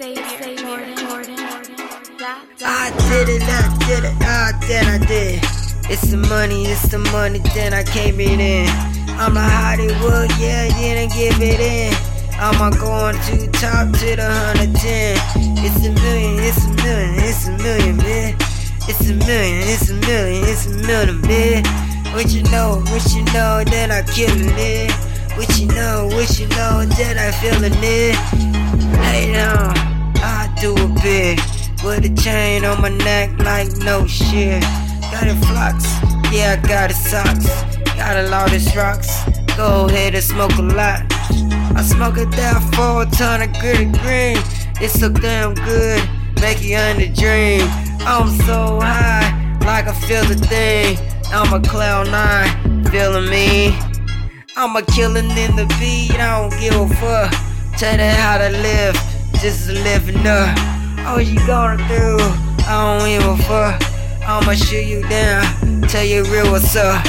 Xavier, 0.00 0.56
Jordan, 0.56 0.96
Jordan, 0.96 1.36
I 2.64 2.88
did 3.10 3.28
it, 3.28 3.42
I 3.44 3.76
did 3.84 4.04
it, 4.08 4.16
I 4.22 4.52
did, 4.64 4.86
I 4.86 4.96
did. 5.04 5.44
It's 5.90 6.10
the 6.10 6.16
money, 6.16 6.64
it's 6.64 6.88
the 6.88 7.00
money, 7.12 7.40
then 7.52 7.74
I 7.74 7.82
came 7.82 8.18
it 8.18 8.40
in. 8.40 8.66
I'm 9.20 9.34
like 9.34 9.52
Hollywood, 9.52 10.32
yeah, 10.40 10.72
didn't 10.72 11.12
give 11.12 11.36
it 11.42 11.60
in. 11.60 11.92
I'm 12.40 12.56
a 12.56 12.74
going 12.78 13.16
to 13.28 13.46
top 13.60 13.92
to 14.00 14.16
the 14.16 14.24
110. 14.56 15.20
It's 15.60 15.84
a 15.84 15.92
million, 15.92 16.44
it's 16.48 16.64
a 16.64 16.72
million, 16.80 17.14
it's 17.20 17.46
a 17.46 17.52
million, 17.60 17.96
man. 17.98 18.36
It's 18.88 19.04
a 19.04 19.12
million, 19.12 19.68
it's 19.68 19.90
a 19.90 19.94
million, 20.08 20.44
it's 20.48 20.64
a 20.64 20.70
million, 20.88 21.20
man. 21.28 21.62
What 22.14 22.30
you 22.32 22.42
know, 22.44 22.80
what 22.88 23.04
you 23.12 23.20
know 23.36 23.64
that 23.68 23.90
I 23.90 24.00
killin' 24.10 24.48
it. 24.56 24.92
What 25.36 25.58
you 25.58 25.66
know, 25.68 26.08
what 26.08 26.40
you 26.40 26.48
know 26.56 26.88
that 26.88 27.18
I 27.20 27.32
feelin' 27.36 27.76
it. 27.76 28.16
Hey 28.96 29.30
now, 29.32 29.74
I. 29.76 29.89
With 31.82 32.04
a 32.04 32.14
chain 32.22 32.66
on 32.66 32.82
my 32.82 32.90
neck 32.90 33.38
like 33.38 33.74
no 33.78 34.06
shit. 34.06 34.62
Got 35.10 35.26
it 35.26 35.38
flux, 35.46 35.84
yeah, 36.30 36.60
I 36.62 36.68
got 36.68 36.90
it 36.90 36.94
socks. 36.94 37.48
Got 37.96 38.16
a 38.18 38.28
lot 38.28 38.52
of 38.52 38.76
rocks. 38.76 39.08
Go 39.56 39.86
ahead 39.86 40.14
and 40.14 40.22
smoke 40.22 40.52
a 40.58 40.62
lot. 40.62 41.06
I 41.74 41.82
smoke 41.82 42.18
it 42.18 42.30
down 42.32 42.60
for 42.72 43.02
a 43.02 43.06
ton 43.06 43.42
of 43.42 43.52
gritty 43.60 43.86
green. 43.86 44.36
It's 44.80 45.00
so 45.00 45.08
damn 45.08 45.54
good, 45.54 46.06
make 46.40 46.62
you 46.62 46.76
under 46.76 47.06
dream. 47.06 47.66
I'm 48.00 48.28
so 48.46 48.80
high, 48.80 49.58
like 49.64 49.86
I 49.88 49.94
feel 50.06 50.24
the 50.24 50.34
thing. 50.34 50.98
I'm 51.32 51.52
a 51.52 51.66
cloud 51.66 52.08
nine, 52.08 52.84
feeling 52.90 53.30
me. 53.30 53.76
I'm 54.54 54.76
a 54.76 54.82
killing 54.82 55.30
in 55.30 55.56
the 55.56 55.66
beat, 55.80 56.12
I 56.20 56.40
don't 56.40 56.60
give 56.60 56.74
a 56.74 56.88
fuck. 56.96 57.32
Tell 57.78 57.96
that 57.96 58.16
how 58.18 58.36
to 58.38 58.50
live, 58.50 58.94
just 59.40 59.68
living 59.68 60.26
up. 60.26 60.79
Oh, 61.12 61.18
you 61.18 61.44
gonna 61.44 61.76
do? 61.88 62.18
I 62.68 62.98
don't 63.00 63.08
give 63.08 63.26
a 63.26 63.36
fuck. 63.42 63.82
I'ma 64.22 64.52
shoot 64.52 64.84
you 64.84 65.02
down, 65.08 65.82
tell 65.88 66.04
you 66.04 66.22
real 66.26 66.52
what's 66.52 66.76
up. 66.76 67.04